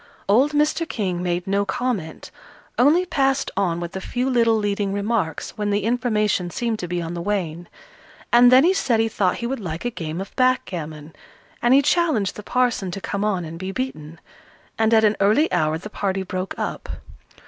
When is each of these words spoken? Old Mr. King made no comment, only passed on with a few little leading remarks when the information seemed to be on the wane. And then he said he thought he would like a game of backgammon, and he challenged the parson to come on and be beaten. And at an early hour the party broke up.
Old 0.27 0.53
Mr. 0.53 0.89
King 0.89 1.21
made 1.21 1.45
no 1.45 1.63
comment, 1.63 2.31
only 2.79 3.05
passed 3.05 3.51
on 3.55 3.79
with 3.79 3.95
a 3.95 4.01
few 4.01 4.31
little 4.31 4.55
leading 4.55 4.93
remarks 4.93 5.51
when 5.59 5.69
the 5.69 5.83
information 5.83 6.49
seemed 6.49 6.79
to 6.79 6.87
be 6.87 7.03
on 7.03 7.13
the 7.13 7.21
wane. 7.21 7.69
And 8.33 8.51
then 8.51 8.63
he 8.63 8.73
said 8.73 8.99
he 8.99 9.07
thought 9.07 9.35
he 9.37 9.45
would 9.45 9.59
like 9.59 9.85
a 9.85 9.91
game 9.91 10.19
of 10.19 10.35
backgammon, 10.35 11.13
and 11.61 11.75
he 11.75 11.83
challenged 11.83 12.35
the 12.35 12.41
parson 12.41 12.89
to 12.89 12.99
come 12.99 13.23
on 13.23 13.45
and 13.45 13.59
be 13.59 13.71
beaten. 13.71 14.19
And 14.75 14.91
at 14.91 15.03
an 15.03 15.17
early 15.19 15.51
hour 15.51 15.77
the 15.77 15.87
party 15.91 16.23
broke 16.23 16.55
up. 16.57 16.89